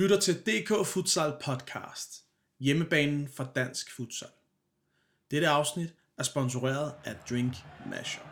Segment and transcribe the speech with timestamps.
[0.00, 2.24] lytter til DK Futsal Podcast,
[2.60, 4.28] hjemmebanen for dansk futsal.
[5.30, 7.54] Dette afsnit er sponsoreret af Drink
[7.86, 8.29] Masher.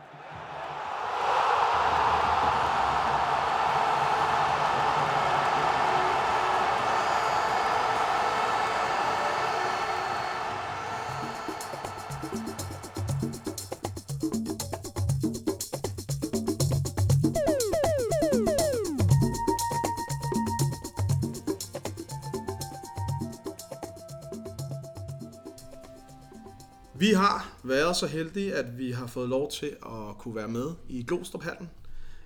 [26.98, 30.70] Vi har været så heldige, at vi har fået lov til at kunne være med
[30.88, 31.70] i Glostruphallen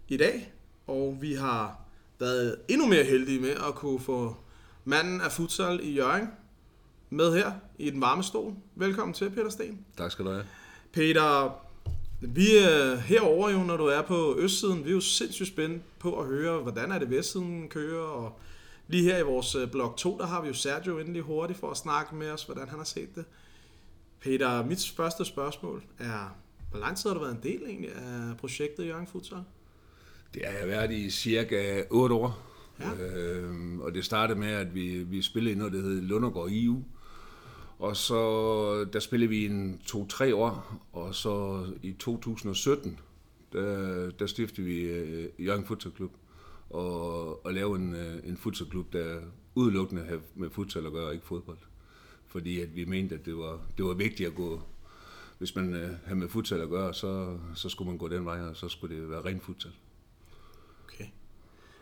[0.09, 0.53] i dag.
[0.87, 1.81] Og vi har
[2.19, 4.37] været endnu mere heldige med at kunne få
[4.85, 6.29] manden af futsal i Jørgen
[7.11, 8.55] med her i den varme stol.
[8.75, 9.85] Velkommen til, Peter Sten.
[9.97, 10.45] Tak skal du have.
[10.93, 11.59] Peter,
[12.21, 14.85] vi er herovre jo, når du er på østsiden.
[14.85, 18.05] Vi er jo sindssygt spændt på at høre, hvordan er det vestsiden kører.
[18.05, 18.39] Og
[18.89, 21.71] lige her i vores øh, blok 2, der har vi jo Sergio endelig hurtigt for
[21.71, 23.25] at snakke med os, hvordan han har set det.
[24.23, 26.37] Peter, mit første spørgsmål er,
[26.71, 29.39] hvor lang tid har du været en del egentlig af projektet Jørgen Futsal?
[30.35, 32.39] Det har jeg været i cirka 8 år.
[32.81, 32.95] Ja.
[32.95, 36.85] Øhm, og det startede med, at vi, vi spillede i noget, der hed Lundergård EU.
[37.79, 43.01] Og så der spillede vi en 2-3 år, og så i 2017,
[43.53, 46.13] der, der stiftede vi øh, Jørgen Futsal Klub.
[46.71, 49.21] Og, og lavede en, øh, en futsalklub, der
[49.55, 51.59] udelukkende havde med futsal at gøre, og ikke fodbold.
[52.33, 54.61] Fordi at vi mente, at det var, det var vigtigt at gå,
[55.39, 58.41] hvis man øh, havde med futsal at gøre, så, så skulle man gå den vej,
[58.41, 59.73] og så skulle det være ren futsal.
[60.85, 61.05] Okay.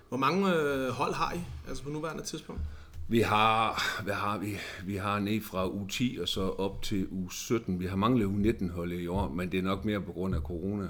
[0.08, 2.62] Hvor mange øh, hold har I, altså på nuværende tidspunkt?
[3.08, 4.56] Vi har, hvad har vi?
[4.84, 7.80] Vi har ned fra u 10 og så op til u 17.
[7.80, 10.34] Vi har manglet u 19 hold i år, men det er nok mere på grund
[10.34, 10.88] af corona.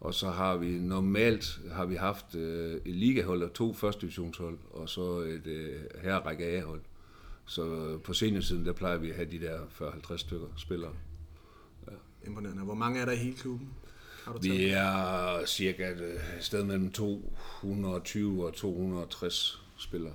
[0.00, 4.58] Og så har vi normalt har vi haft øh, et ligahold og to første divisionshold,
[4.70, 6.80] og så et øh, herrække A-hold.
[7.46, 9.60] Så på seniorsiden, der plejer vi at have de der
[10.12, 10.92] 40-50 stykker spillere.
[12.26, 12.62] Imponerende.
[12.62, 13.68] Hvor mange er der i hele klubben?
[14.42, 20.14] Vi er cirka et øh, sted mellem 220 og 260 spillere.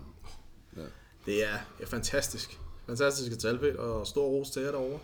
[0.78, 0.82] Ja.
[1.26, 2.60] Det er ja, fantastisk.
[2.86, 5.00] Fantastiske tal, og stor ros til jer derovre.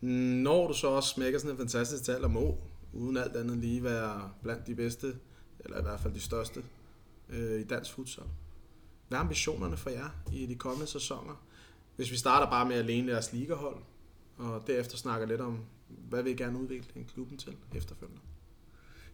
[0.00, 2.58] Når du så også smækker sådan et fantastisk tal og må,
[2.92, 5.14] uden alt andet lige være blandt de bedste,
[5.60, 6.62] eller i hvert fald de største,
[7.28, 8.24] øh, i dansk futsal.
[9.08, 11.44] Hvad er ambitionerne for jer i de kommende sæsoner?
[11.96, 13.76] Hvis vi starter bare med alene jeres ligahold,
[14.38, 18.20] og derefter snakker lidt om, hvad vil I gerne udvikle klubben til efterfølgende?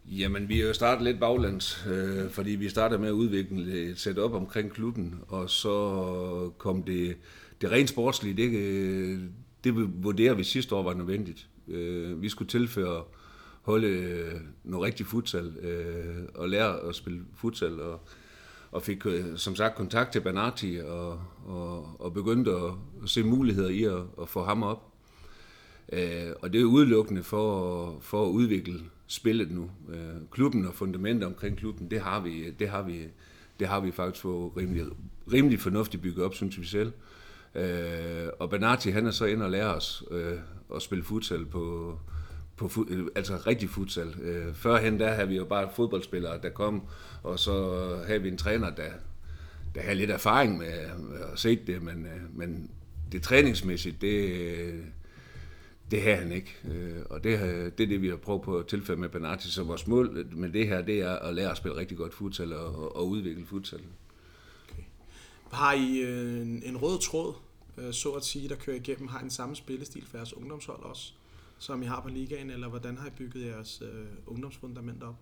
[0.05, 3.99] Jamen, vi er jo startet lidt baglands, øh, fordi vi startede med at udvikle et
[3.99, 7.17] setup omkring klubben, og så kom det,
[7.61, 9.19] det rent sportslige, det, øh,
[9.63, 11.47] det vurderer vi sidste år var nødvendigt.
[11.67, 13.03] Øh, vi skulle tilføre
[13.61, 18.01] holde øh, noget rigtig futsal, øh, og lære at spille futsal, og,
[18.71, 22.71] og fik øh, som sagt kontakt til Banati, og, og, og begyndte at,
[23.03, 24.87] at se muligheder i at, at få ham op.
[25.93, 29.69] Øh, og det er udelukkende for, for at udvikle spillet nu.
[29.89, 33.07] Øh, klubben og fundamentet omkring klubben, det har vi, det har vi,
[33.59, 34.85] det har vi faktisk fået rimelig,
[35.33, 36.91] rimelig fornuftigt bygget op, synes vi selv.
[37.55, 40.37] Øh, og Banati, han er så ind og lærer os øh,
[40.75, 41.97] at spille futsal på,
[42.61, 44.15] på fu- altså rigtig futsal.
[44.21, 46.81] Øh, førhen der havde vi jo bare fodboldspillere, der kom,
[47.23, 47.53] og så
[48.07, 48.89] havde vi en træner, der,
[49.75, 52.71] der havde lidt erfaring med, at se det, men, øh, men
[53.11, 54.83] det træningsmæssigt, det,
[55.91, 58.57] det havde han ikke, øh, og det, har- det er det, vi har prøvet på
[58.57, 59.51] at tilfælde med Benati.
[59.51, 62.53] Så vores mål med det her, det er at lære at spille rigtig godt futsal
[62.53, 63.79] og, og udvikle futsal.
[64.71, 64.83] Okay.
[65.51, 67.33] Har I øh, en, en rød tråd,
[67.77, 69.07] øh, så at sige, der kører igennem?
[69.07, 71.13] Har en samme spillestil for jeres ungdomshold også,
[71.61, 75.15] som I har på ligaen, eller hvordan har I bygget jeres øh, ungdomsfundament op?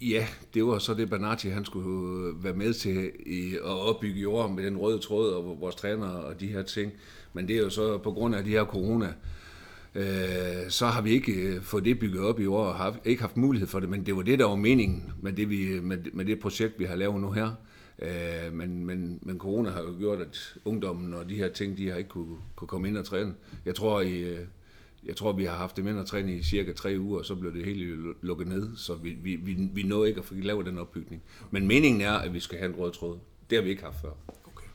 [0.00, 4.20] Ja, det var så det, Bernati han skulle øh, være med til i, at opbygge
[4.20, 6.92] i år med den røde tråd og vores træner og de her ting.
[7.32, 9.14] Men det er jo så på grund af de her corona,
[9.94, 13.22] øh, så har vi ikke øh, fået det bygget op i år og har ikke
[13.22, 13.88] haft mulighed for det.
[13.88, 16.84] Men det var det, der var meningen med det, vi, med, med det projekt, vi
[16.84, 17.50] har lavet nu her.
[18.02, 21.88] Øh, men, men, men corona har jo gjort, at ungdommen og de her ting, de
[21.88, 23.34] har ikke kunne, kunne komme ind og træne.
[23.64, 24.38] Jeg tror, i, øh,
[25.08, 27.34] jeg tror, vi har haft dem ind og træne i cirka tre uger, og så
[27.34, 30.66] blev det hele lukket ned, så vi, vi, vi, vi nåede ikke at få lavet
[30.66, 31.22] den opbygning.
[31.50, 33.18] Men meningen er, at vi skal have en rød tråd.
[33.50, 34.12] Det har vi ikke haft før.
[34.28, 34.66] Okay.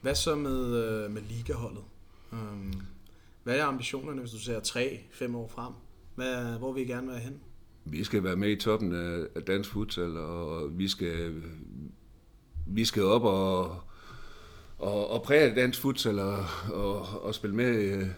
[0.00, 1.82] Hvad så med, øh, med ligaholdet?
[2.32, 2.72] Um,
[3.44, 5.72] hvad er ambitionerne, hvis du ser 3-5 år frem?
[6.14, 7.40] Hvad, hvor vil I gerne være hen?
[7.84, 11.42] Vi skal være med i toppen af af dansk futsal, og vi skal,
[12.66, 13.64] vi skal op og,
[14.78, 18.08] og, og præge dansk futsal og, og, og spille med øh,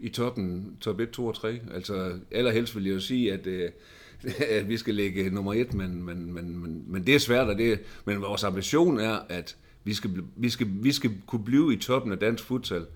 [0.00, 1.60] i toppen, top 1, 2 og 3.
[1.74, 3.70] Altså allerhelst vil jeg jo sige, at, øh,
[4.58, 7.58] at vi skal ligge nummer 1, men, men, men, men, men det er svært, og
[7.58, 9.56] det, men vores ambition er, at
[9.86, 12.86] Vi skal, vi skal, vi skal kunne blive i toppen af dansk futsal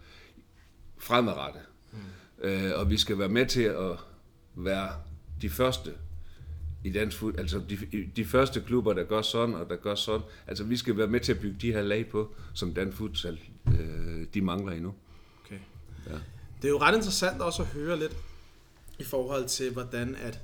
[0.98, 1.62] fremadrettet.
[1.92, 2.48] Mm.
[2.48, 3.96] Øh, og vi skal være med til at
[4.54, 4.90] være
[5.42, 5.92] de første
[6.84, 7.78] i dansk fod, altså de,
[8.16, 10.26] de første klubber, der gør sådan og der gør sådan.
[10.46, 13.38] Altså vi skal være med til at bygge de her lag på, som dansk futsal,
[13.66, 14.94] øh, de mangler endnu.
[15.44, 15.58] Okay.
[16.10, 16.18] Ja.
[16.62, 18.16] Det er jo ret interessant også at høre lidt
[18.98, 20.40] i forhold til, hvordan at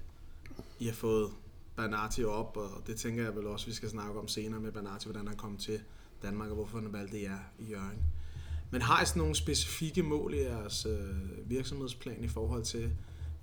[0.79, 1.31] I har fået
[1.77, 5.07] Bernati op, og det tænker jeg vel også, vi skal snakke om senere med Bernati,
[5.07, 5.81] hvordan han kom til
[6.23, 8.03] Danmark, og hvorfor han valgte jer i Jørgen.
[8.71, 12.93] Men har I sådan nogle specifikke mål i jeres øh, virksomhedsplan i forhold til,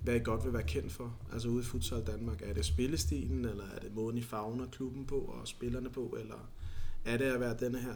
[0.02, 1.16] hvad I godt vil være kendt for?
[1.32, 5.06] Altså ude i Futsal Danmark, er det spillestilen, eller er det måden I fagner klubben
[5.06, 6.48] på og spillerne på, eller
[7.04, 7.94] er det at være denne her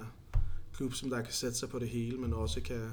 [0.75, 2.90] klub, som der kan sætte sig på det hele, men også kan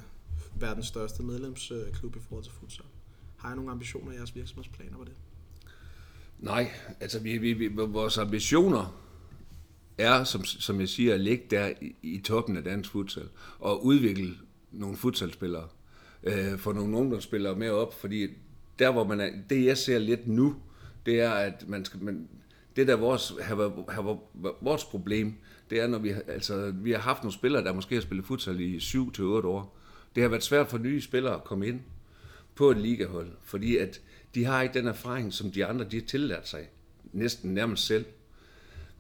[0.60, 2.86] verdens største medlemsklub i forhold til futsal?
[3.38, 5.14] Har I nogle ambitioner i jeres virksomhedsplaner på det?
[6.40, 9.04] Nej, altså vi, vi, vi, vores ambitioner
[9.98, 13.30] er, som, som jeg siger, at ligge der i, i toppen af dansk futsal
[13.60, 14.36] og udvikle
[14.72, 15.68] nogle futsalspillere.
[16.24, 18.28] Øh, få nogle ungdomsspillere med op, fordi
[18.80, 20.56] der hvor man er, det jeg ser lidt nu,
[21.06, 22.28] det er, at man skal, man,
[22.76, 24.20] det der vores, har, har,
[24.62, 25.34] vores problem,
[25.70, 28.60] det er, når vi, altså, vi har haft nogle spillere, der måske har spillet futsal
[28.60, 29.80] i 7-8 år.
[30.16, 31.80] Det har været svært for nye spillere at komme ind
[32.56, 34.02] på et ligahold, fordi at
[34.36, 36.70] de har ikke den erfaring, som de andre de har tillært sig,
[37.14, 38.06] næsten nærmest selv.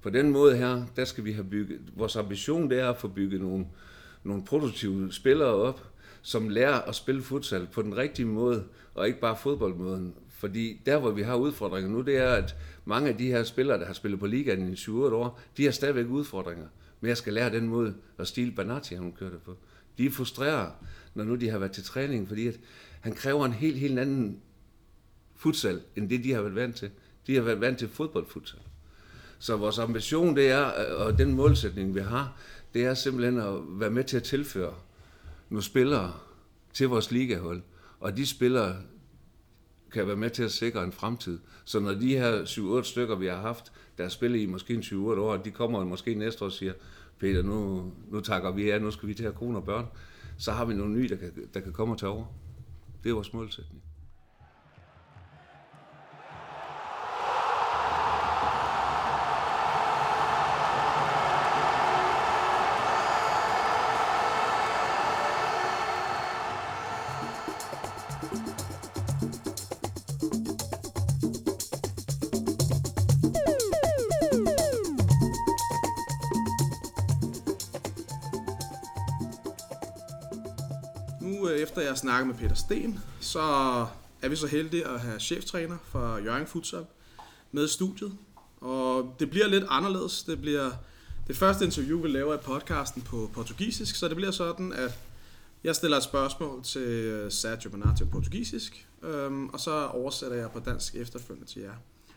[0.01, 3.07] På den måde her, der skal vi have bygget, vores ambition det er at få
[3.07, 3.65] bygget nogle,
[4.23, 5.87] nogle produktive spillere op,
[6.21, 8.63] som lærer at spille futsal på den rigtige måde,
[8.95, 10.13] og ikke bare fodboldmåden.
[10.29, 12.55] Fordi der, hvor vi har udfordringer nu, det er, at
[12.85, 15.71] mange af de her spillere, der har spillet på ligaen i 7-8 år, de har
[15.71, 16.67] stadigvæk udfordringer
[17.01, 19.57] med at skal lære den måde, at Stil Banati, han kørte på.
[19.97, 20.71] De er frustreret,
[21.13, 22.59] når nu de har været til træning, fordi at
[23.01, 24.41] han kræver en helt, helt anden
[25.35, 26.89] futsal, end det de har været vant til.
[27.27, 28.59] De har været vant til fodboldfutsal.
[29.39, 30.63] Så vores ambition, det er,
[30.93, 32.37] og den målsætning, vi har,
[32.73, 34.73] det er simpelthen at være med til at tilføre
[35.49, 36.13] nogle spillere
[36.73, 37.61] til vores ligahold.
[37.99, 38.75] Og de spillere
[39.91, 41.39] kan være med til at sikre en fremtid.
[41.65, 45.37] Så når de her 7-8 stykker, vi har haft, der spiller i måske 7-8 år,
[45.37, 46.73] de kommer måske næste år og siger,
[47.23, 49.85] Peter, nu, nu takker vi af, nu skal vi til at have kone og børn,
[50.37, 52.25] så har vi nogle nye, der kan, der kan komme og tage over.
[53.03, 53.83] Det er vores målsætning.
[82.13, 83.41] Snakker med Peter Sten, så
[84.21, 86.85] er vi så heldige at have cheftræner fra Jørgen Futsal
[87.51, 88.17] med i studiet.
[88.57, 90.23] Og det bliver lidt anderledes.
[90.23, 90.71] Det bliver
[91.27, 94.99] det første interview, vi laver i podcasten på portugisisk, så det bliver sådan, at
[95.63, 100.51] jeg stiller et spørgsmål til øh, Sergio Benatti på portugisisk, øhm, og så oversætter jeg
[100.51, 101.73] på dansk efterfølgende til jer,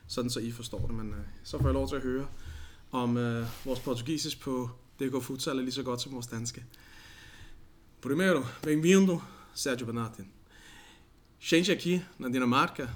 [0.06, 0.94] sådan så I forstår det.
[0.94, 2.26] Men øh, så får jeg lov til at høre
[2.92, 4.70] om øh, vores portugisisk på
[5.00, 6.64] DK Futsal er lige så godt som vores danske.
[8.02, 10.22] Primeiro, bem-vindo Sérgio Banati.
[11.40, 12.90] Gente aqui na Dinamarca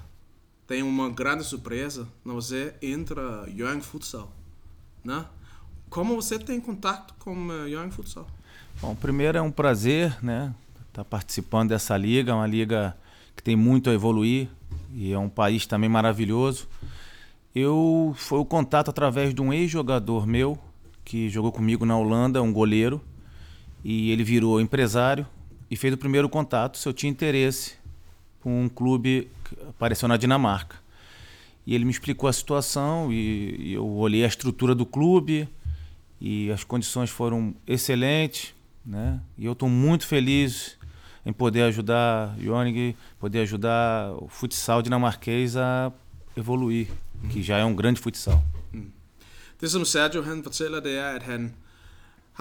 [0.67, 4.31] tem uma grande surpresa quando você entra Young Futsal,
[5.03, 5.25] né?
[5.89, 8.27] Como você tem contato com Young Futsal?
[8.79, 10.53] Bom, primeiro é um prazer, né,
[10.87, 12.95] estar tá participando dessa liga, uma liga
[13.35, 14.47] que tem muito a evoluir
[14.93, 16.67] e é um país também maravilhoso.
[17.55, 20.59] Eu foi o contato através de um ex-jogador meu
[21.03, 23.01] que jogou comigo na Holanda, um goleiro,
[23.83, 25.25] e ele virou empresário
[25.71, 27.75] e fez o primeiro contato se eu tinha interesse
[28.41, 30.75] com um clube que apareceu na Dinamarca.
[31.65, 35.47] E ele me explicou a situação e, e eu olhei a estrutura do clube
[36.19, 38.53] e as condições foram excelentes,
[38.85, 39.21] né?
[39.37, 40.77] E eu estou muito feliz
[41.25, 45.93] em poder ajudar Jonig, poder ajudar o futsal dinamarquês a
[46.35, 46.89] evoluir,
[47.29, 48.43] que já é um grande futsal.
[49.61, 51.41] Det som Sergio han fortæller, det er, at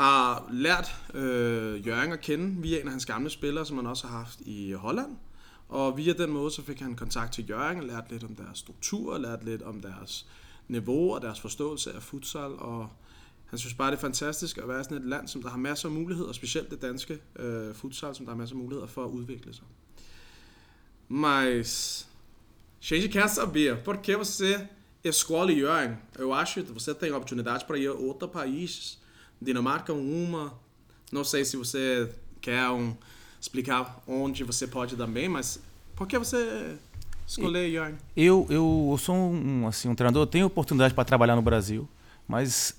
[0.01, 4.07] har lært øh, Jørgen at kende via en af hans gamle spillere, som han også
[4.07, 5.17] har haft i Holland.
[5.69, 8.59] Og via den måde, så fik han kontakt til Jørgen og lært lidt om deres
[8.59, 10.27] struktur, lært lidt om deres
[10.69, 12.53] niveau og deres forståelse af futsal.
[12.59, 12.89] Og
[13.47, 15.89] han synes bare, det er fantastisk at være sådan et land, som der har masser
[15.89, 19.11] af muligheder, specielt det danske øh, futsal, som der har masser af muligheder for at
[19.11, 19.65] udvikle sig.
[21.09, 22.07] Mas,
[22.81, 24.67] gente quer saber por que você
[25.05, 25.97] escolhe Jørgen.
[26.19, 29.01] Eu acho que você tem oportunidade para ir a outros países
[29.41, 30.55] Dinamarca uma.
[31.11, 32.95] Não sei se você quer um,
[33.41, 35.61] explicar onde você pode também, mas
[35.97, 36.77] por que você
[37.27, 37.95] escolheu Jörn?
[38.17, 41.89] Eu, eu, eu sou um, assim, um treinador, eu tenho oportunidade para trabalhar no Brasil,
[42.29, 42.77] mas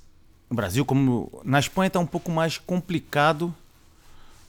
[0.50, 3.53] no Brasil, como na Espanha está um pouco mais complicado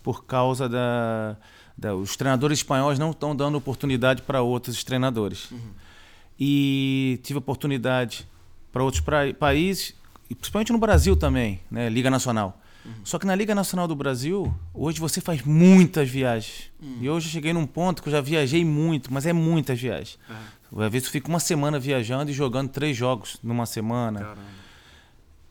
[0.02, 1.36] por causa da,
[1.78, 5.50] da os treinadores espanhóis não estão dando oportunidade para outros treinadores.
[5.50, 5.70] Uhum.
[6.38, 8.26] E tive oportunidade
[8.72, 9.94] para outros pra, países,
[10.34, 12.58] principalmente no Brasil também, né, Liga Nacional.
[12.84, 12.92] Uhum.
[13.04, 16.70] Só que na Liga Nacional do Brasil, hoje você faz muitas viagens.
[16.80, 16.98] Uhum.
[17.00, 20.18] E hoje eu cheguei num ponto que eu já viajei muito, mas é muitas viagens.
[20.28, 20.82] Uhum.
[20.82, 24.20] Às vezes eu fico uma semana viajando e jogando três jogos numa semana.
[24.20, 24.40] Caramba.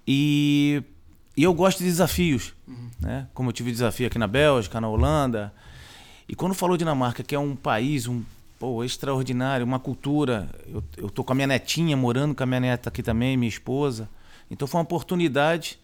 [0.05, 0.83] E,
[1.37, 2.89] e eu gosto de desafios, uhum.
[2.99, 3.27] né?
[3.33, 5.53] Como eu tive desafio aqui na Bélgica, na Holanda.
[6.27, 8.23] E quando falou Dinamarca, que é um país um
[8.59, 10.49] pô, extraordinário, uma cultura.
[10.67, 13.49] Eu, eu tô com a minha netinha morando com a minha neta aqui também, minha
[13.49, 14.09] esposa.
[14.51, 15.79] Então foi uma oportunidade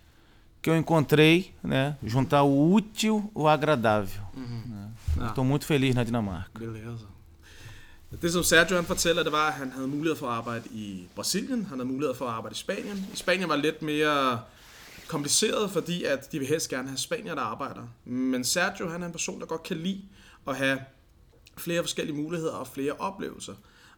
[0.61, 1.95] que eu encontrei, né?
[2.03, 4.21] Juntar o útil ao agradável.
[4.35, 4.61] Uhum.
[4.65, 4.91] Né?
[5.19, 5.27] Ah.
[5.27, 6.59] Estou muito feliz na Dinamarca.
[6.59, 7.05] Beleza.
[8.21, 11.07] Det som Sergio han fortæller, det var, at han havde mulighed for at arbejde i
[11.15, 13.07] Brasilien, han havde mulighed for at arbejde i Spanien.
[13.13, 14.39] I Spanien var lidt mere
[15.07, 17.81] kompliceret, fordi at de vil helst gerne have spanier, der arbejder.
[18.05, 20.01] Men Sergio han er en person, der godt kan lide
[20.47, 20.79] at have
[21.57, 23.53] flere forskellige muligheder og flere oplevelser.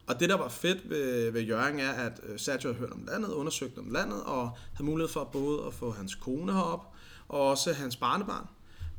[0.09, 3.03] Og det, der var fedt ved, ved Jørgen, er, at øh, Sergio havde hørt om
[3.07, 6.93] landet, undersøgt om landet, og havde mulighed for både at få hans kone herop,
[7.27, 8.47] og også hans barnebarn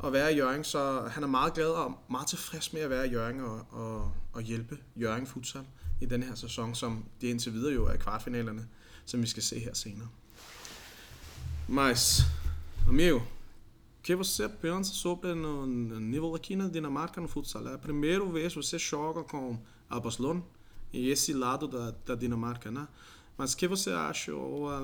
[0.04, 3.08] at være i Jørgen, så han er meget glad og meget tilfreds med at være
[3.08, 5.62] i Jørgen og, og, og hjælpe Jørgen Futsal
[6.00, 8.68] i den her sæson, som det indtil videre jo er i kvartfinalerne,
[9.04, 10.08] som vi skal se her senere.
[11.68, 12.22] Mas,
[12.88, 13.20] amigo,
[14.02, 15.66] que você pensa sobre no
[16.00, 17.66] nível aqui na Dinamarca no futsal?
[17.68, 19.58] É a primeira vez você joga com
[19.90, 20.42] a Barcelona
[20.92, 22.86] e esse lado da, da Dinamarca, né?
[23.36, 24.32] Mas que você acha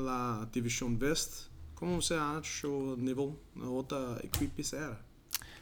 [0.05, 1.49] da Division West?
[1.75, 4.99] Como você acha o nível na outra equipe era?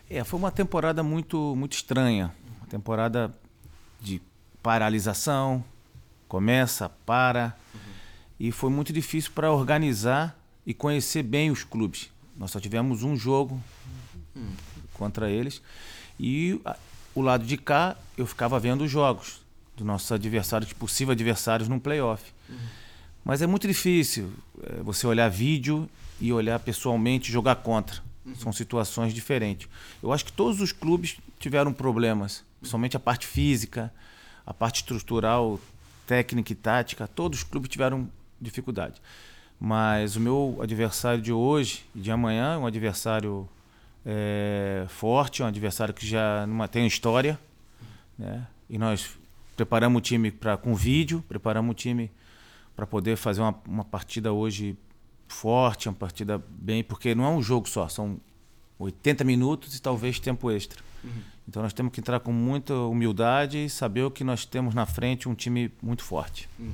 [0.08, 2.32] É, foi uma temporada muito, muito estranha.
[2.58, 3.34] Uma temporada
[4.00, 4.22] de
[4.62, 5.64] paralisação,
[6.28, 7.56] começa, para.
[7.74, 7.80] Uhum.
[8.38, 12.12] E foi muito difícil para organizar e conhecer bem os clubes.
[12.36, 13.60] Nós só tivemos um jogo
[14.36, 14.52] uhum.
[14.92, 15.60] contra eles.
[16.20, 16.60] E
[17.12, 19.43] o lado de cá, eu ficava vendo os jogos
[19.76, 22.32] dos nossos adversários, possíveis adversários num playoff.
[22.48, 22.56] Uhum.
[23.24, 25.88] Mas é muito difícil é, você olhar vídeo
[26.20, 28.00] e olhar pessoalmente jogar contra.
[28.24, 28.34] Uhum.
[28.34, 29.68] São situações diferentes.
[30.02, 33.92] Eu acho que todos os clubes tiveram problemas, principalmente a parte física,
[34.46, 35.58] a parte estrutural,
[36.06, 37.08] técnica e tática.
[37.08, 38.08] Todos os clubes tiveram
[38.40, 39.00] dificuldade.
[39.58, 43.48] Mas o meu adversário de hoje e de amanhã é um adversário
[44.04, 47.38] é, forte, um adversário que já numa, tem história.
[48.18, 48.46] Né?
[48.68, 49.10] E nós
[49.56, 52.10] preparamos o time pra, com vídeo, preparamos o time
[52.76, 54.76] para poder fazer uma, uma partida hoje
[55.28, 58.20] forte, uma partida bem, porque não é um jogo só, são
[58.78, 60.82] 80 minutos e talvez tempo extra.
[61.02, 61.10] Uhum.
[61.48, 64.86] Então nós temos que entrar com muita humildade e saber o que nós temos na
[64.86, 66.48] frente, um time muito forte.
[66.58, 66.72] Mm.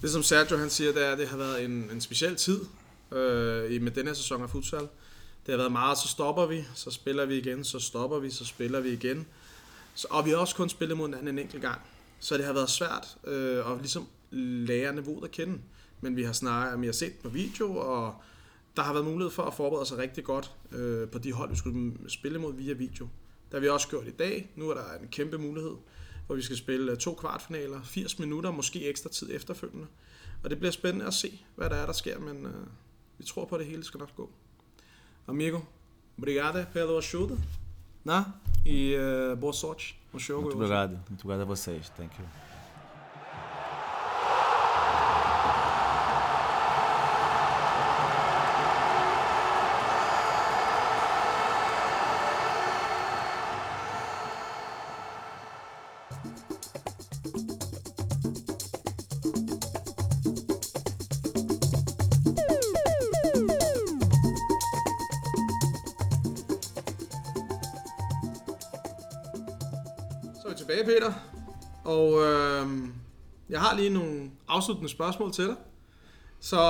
[0.00, 2.60] Det som Sergio han siger, det er, at det har været en, en speciel tid
[3.12, 4.88] øh, med denne sæson af futsal.
[5.46, 8.44] Det har været meget, så stopper vi, så spiller vi igen, så stopper vi, så
[8.44, 9.26] spiller vi igen.
[9.94, 11.80] Så, og vi har også kun spillet mod hinanden en enkelt gang.
[12.20, 15.58] Så det har været svært øh, at ligesom lære niveauet at kende
[16.00, 18.14] men vi har snakket, vi har set på video, og
[18.76, 21.56] der har været mulighed for at forberede sig rigtig godt øh, på de hold, vi
[21.56, 23.08] skulle spille mod via video.
[23.44, 24.52] Det har vi også gjort i dag.
[24.56, 25.74] Nu er der en kæmpe mulighed,
[26.26, 29.86] hvor vi skal spille øh, to kvartfinaler, 80 minutter, måske ekstra tid efterfølgende.
[30.44, 32.66] Og det bliver spændende at se, hvad der er, der sker, men øh,
[33.18, 34.30] vi tror på, at det hele skal nok gå.
[35.26, 35.60] Amigo,
[36.18, 37.34] obrigado pelo ajuda,
[38.04, 38.26] né?
[38.64, 40.42] E uh, boa sorte no jogo.
[40.42, 41.88] Muito obrigado, muito obrigado a vocês.
[41.96, 42.49] Thank you.
[72.24, 72.94] Øhm,
[73.48, 75.56] jeg har lige nogle afsluttende spørgsmål til dig.
[76.40, 76.60] Så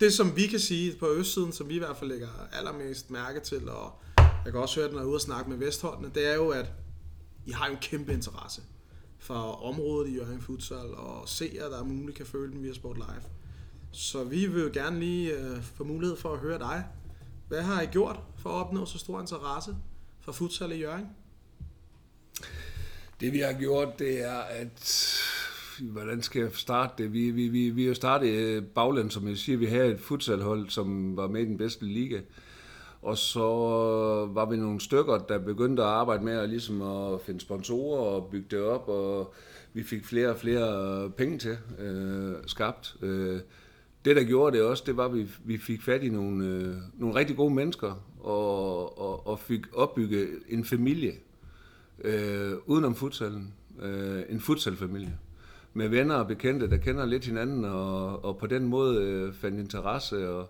[0.00, 3.40] det, som vi kan sige på østsiden, som vi i hvert fald lægger allermest mærke
[3.40, 6.32] til, og jeg kan også høre, at jeg er ude og snakke med Vestholdene, det
[6.32, 6.72] er jo, at
[7.46, 8.62] I har jo en kæmpe interesse
[9.18, 12.72] for området i Jørgen Futsal, og se, at der er muligt kan følge den via
[12.72, 13.22] Sport Live.
[13.92, 16.84] Så vi vil jo gerne lige øh, få mulighed for at høre dig.
[17.48, 19.76] Hvad har I gjort for at opnå så stor interesse
[20.20, 21.06] for futsal i Jørgen?
[23.20, 25.06] Det vi har gjort, det er, at
[25.80, 27.12] hvordan skal jeg starte det?
[27.12, 29.58] Vi, vi, vi, vi har startet øh, bagland, som jeg siger.
[29.58, 32.20] Vi havde et futsalhold, som var med i den bedste liga.
[33.02, 33.40] Og så
[34.32, 38.28] var vi nogle stykker, der begyndte at arbejde med at, ligesom at finde sponsorer og
[38.30, 39.34] bygge det op, og
[39.72, 42.96] vi fik flere og flere øh, penge til øh, skabt.
[43.02, 43.40] Øh,
[44.04, 46.74] det, der gjorde det også, det var, at vi, vi fik fat i nogle, øh,
[46.94, 51.12] nogle rigtig gode mennesker, og, og, og fik opbygget en familie
[52.04, 53.54] øh, udenom futsalen.
[53.82, 55.18] Øh, en futsalfamilie.
[55.74, 59.60] Med venner og bekendte, der kender lidt hinanden, og, og på den måde øh, fandt
[59.60, 60.48] interesse, og,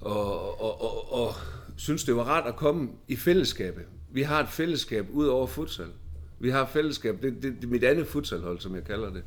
[0.00, 1.34] og, og, og, og
[1.76, 3.84] synes, det var rart at komme i fællesskabet.
[4.12, 5.88] Vi har et fællesskab ud over futsal.
[6.38, 9.22] Vi har et fællesskab, det, det, det er mit andet futsalhold, som jeg kalder det.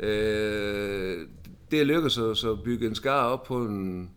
[0.00, 1.26] Øh,
[1.70, 4.10] det er lykkedes os at bygge en skar op på en,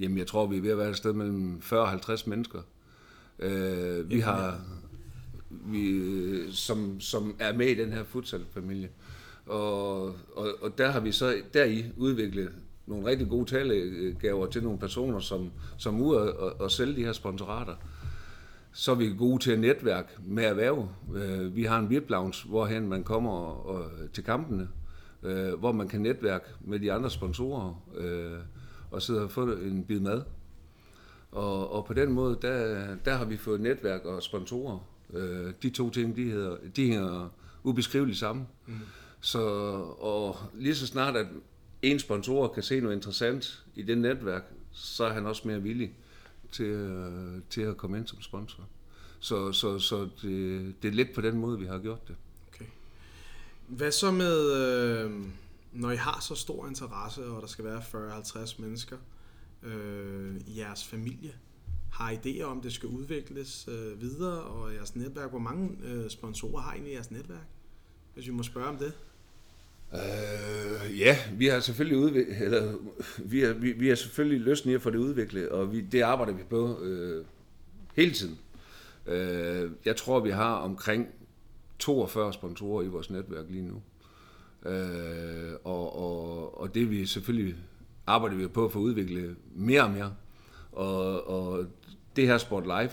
[0.00, 2.58] jamen jeg tror, vi er ved at være et sted mellem 40 og 50 mennesker.
[3.38, 4.60] Øh, vi har,
[5.66, 6.02] vi,
[6.52, 8.90] som, som er med i den her futsalfamilie.
[9.46, 12.52] Og, og, og der har vi så deri udviklet
[12.86, 17.12] nogle rigtig gode talegaver til nogle personer, som, som ud og, og sælge de her
[17.12, 17.74] sponsorater.
[18.72, 20.88] Så er vi gode til at netværk med erhverv.
[21.14, 24.68] Øh, vi har en VIP-lounge, hvorhen man kommer og, øh, til kampene,
[25.22, 28.38] øh, hvor man kan netværke med de andre sponsorer øh,
[28.90, 30.22] og sidde og få en bid mad.
[31.32, 34.93] Og, og på den måde, der, der har vi fået netværk og sponsorer.
[35.62, 37.28] De to ting, de, hedder, de hænger
[37.62, 38.46] ubeskriveligt sammen.
[38.66, 38.74] Mm.
[39.20, 39.40] Så,
[39.98, 41.26] og lige så snart, at
[41.82, 45.92] en sponsor kan se noget interessant i det netværk, så er han også mere villig
[46.52, 48.68] til, øh, til at komme ind som sponsor.
[49.20, 52.16] Så, så, så det, det er lidt på den måde, vi har gjort det.
[52.48, 52.64] Okay.
[53.68, 55.10] Hvad så med, øh,
[55.72, 58.96] når I har så stor interesse, og der skal være 40-50 mennesker
[59.62, 61.34] øh, i jeres familie,
[61.94, 66.62] har idéer om, det skal udvikles øh, videre, og jeres netværk, hvor mange øh, sponsorer
[66.62, 67.46] har I i jeres netværk?
[68.14, 68.92] Hvis vi må spørge om det.
[69.92, 72.74] Øh, ja, vi har selvfølgelig udviklet, eller
[73.32, 76.00] vi har, vi, vi har selvfølgelig lyst i at få det udviklet, og vi, det
[76.00, 77.24] arbejder vi på øh,
[77.96, 78.38] hele tiden.
[79.06, 81.08] Øh, jeg tror, vi har omkring
[81.78, 83.82] 42 sponsorer i vores netværk lige nu.
[84.70, 87.56] Øh, og, og, og det vi selvfølgelig
[88.06, 90.14] arbejder vi på at få udviklet mere og mere.
[90.74, 91.66] Og, og
[92.16, 92.90] det her Sport Live,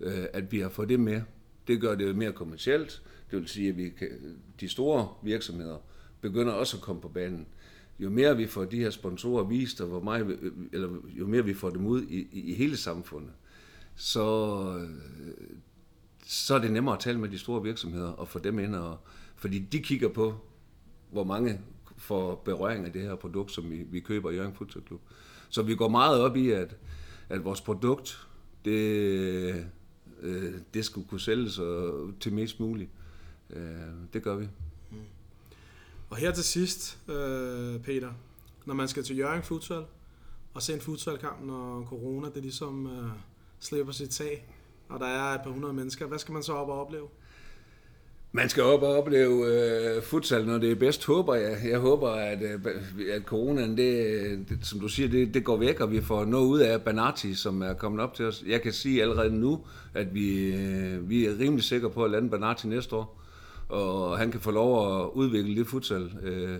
[0.00, 1.22] øh, at vi har fået det med,
[1.66, 3.02] det gør det mere kommercielt.
[3.30, 4.08] Det vil sige, at vi kan,
[4.60, 5.76] de store virksomheder
[6.20, 7.46] begynder også at komme på banen.
[7.98, 10.38] Jo mere vi får de her sponsorer vist, og hvor meget,
[10.72, 13.32] eller jo mere vi får dem ud i, i hele samfundet,
[13.96, 14.88] så, øh,
[16.26, 18.74] så er det nemmere at tale med de store virksomheder og få dem ind.
[18.74, 18.98] Og,
[19.36, 20.34] fordi de kigger på,
[21.10, 21.60] hvor mange
[21.96, 25.00] får berøring af det her produkt, som vi, vi køber i Jørgen Futsal Club.
[25.50, 26.76] Så vi går meget op i, at,
[27.28, 28.28] at vores produkt,
[28.64, 29.66] det,
[30.20, 31.60] øh, det skulle kunne sælges
[32.20, 32.90] til mest muligt.
[33.50, 33.62] Øh,
[34.12, 34.48] det gør vi.
[34.90, 34.96] Mm.
[36.10, 38.12] Og her til sidst, øh, Peter,
[38.66, 39.84] når man skal til Jørgen Futsal
[40.54, 43.10] og se en futsalkamp, når corona det ligesom øh,
[43.60, 44.46] slipper sit tag,
[44.88, 47.08] og der er et par hundrede mennesker, hvad skal man så op og opleve?
[48.32, 51.58] Man skal op og opleve øh, futsal, når det er bedst, håber jeg.
[51.70, 52.60] Jeg håber, at, øh,
[53.12, 56.46] at coronaen, det, det, som du siger, det, det går væk, og vi får noget
[56.46, 58.44] ud af Banati, som er kommet op til os.
[58.46, 59.60] Jeg kan sige allerede nu,
[59.94, 63.20] at vi, øh, vi er rimelig sikre på at lande Banati næste år
[63.70, 66.58] og han kan få lov at udvikle det futsal, øh,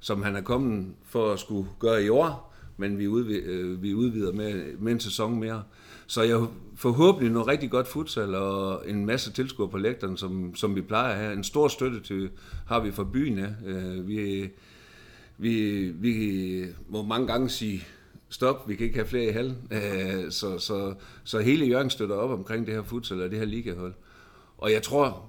[0.00, 3.94] som han er kommet for at skulle gøre i år, men vi, udvi, øh, vi
[3.94, 5.62] udvider med, med en sæson mere.
[6.06, 10.76] Så jeg forhåbentlig noget rigtig godt futsal og en masse tilskuere på lægterne, som, som
[10.76, 11.32] vi plejer at have.
[11.32, 12.30] En stor støtte til
[12.66, 13.54] har vi fra byen af.
[13.66, 14.50] Øh, vi,
[15.38, 17.84] vi, vi må mange gange sige,
[18.28, 19.56] stop, vi kan ikke have flere i halen.
[19.70, 23.46] Øh, så, så, så hele Jørgen støtter op omkring det her futsal og det her
[23.46, 23.94] ligahold.
[24.58, 25.28] Og jeg tror,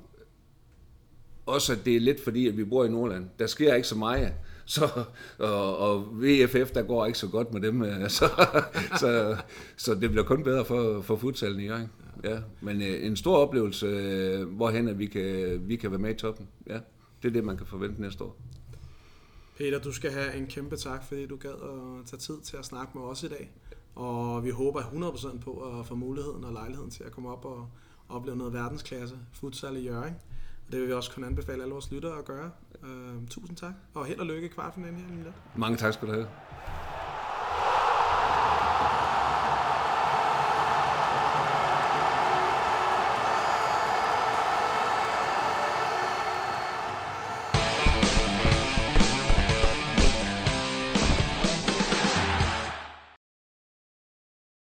[1.45, 3.29] også at det er lidt fordi, at vi bor i Nordland.
[3.39, 4.33] Der sker ikke så meget.
[4.69, 5.03] Så,
[5.38, 7.82] og, og VFF, der går ikke så godt med dem.
[7.82, 8.25] Øh, så,
[9.01, 9.38] så,
[9.77, 11.91] så det bliver kun bedre for, for futsalen i gang.
[12.23, 16.10] Ja, men øh, en stor oplevelse, øh, hvorhen at vi kan, vi kan være med
[16.10, 16.47] i toppen.
[16.67, 16.80] Ja,
[17.21, 18.38] det er det, man kan forvente næste år.
[19.58, 22.65] Peter, du skal have en kæmpe tak, fordi du gad at tage tid til at
[22.65, 23.51] snakke med os i dag.
[23.95, 27.69] Og vi håber 100% på at få muligheden og lejligheden til at komme op og
[28.10, 30.13] opleve noget verdensklasse futsal i Jørgen.
[30.71, 32.51] Det vil vi også kunne anbefale alle vores lyttere at gøre.
[32.83, 35.31] Uh, tusind tak, og held og lykke i kvartfinalen her.
[35.55, 36.27] Mange tak skal du have.